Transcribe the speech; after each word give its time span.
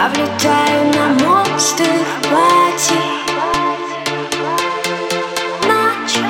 Я 0.00 0.08
влетаю 0.10 0.94
на 0.94 1.26
мост 1.26 1.80
их 1.80 2.08
платьев 2.22 3.02
Ночь 5.66 6.20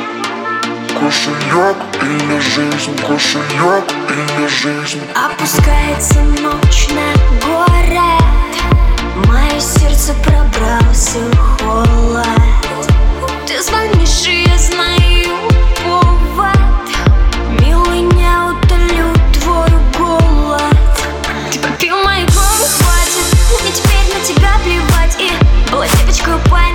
или 2.02 2.38
жизнь, 2.38 2.96
кошелек 3.06 3.84
или 4.08 4.46
жизнь? 4.46 5.02
Опускается 5.14 6.20
ночь 6.40 6.88
на 6.94 7.12
город. 7.46 8.54
Мое 9.26 9.60
сердце 9.60 10.14
пробрался 10.24 11.18
холод. 11.60 12.17
puedo. 26.44 26.67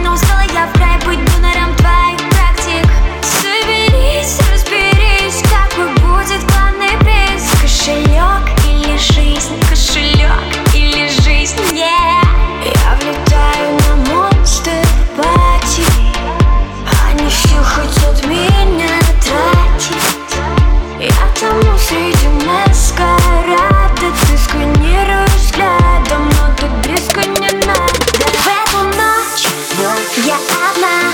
Я 30.18 30.36
одна 30.70 31.12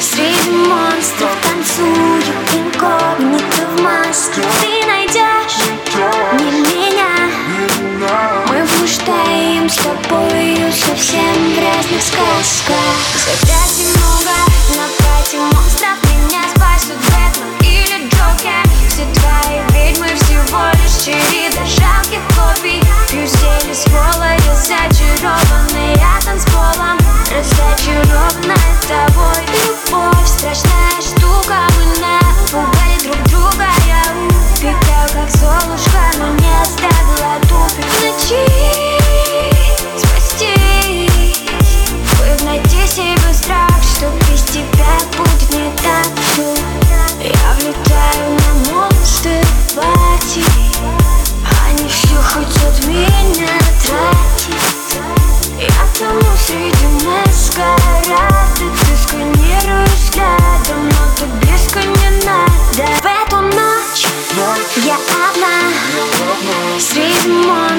среди 0.00 0.50
моря. 0.50 0.93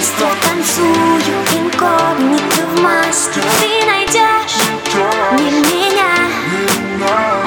месте 0.05 0.25
танцую 0.43 1.19
инкогнито 1.57 2.65
в 2.67 2.81
маске. 2.81 3.41
Ты 3.59 3.85
найдешь 3.85 4.57
не 5.39 5.49
меня. 5.51 6.13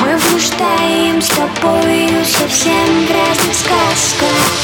Мы 0.00 0.16
влюждаем 0.16 1.22
с 1.22 1.28
тобою 1.28 2.24
совсем 2.24 3.06
в 3.06 3.10
разных 3.10 3.54
сказках. 3.54 4.57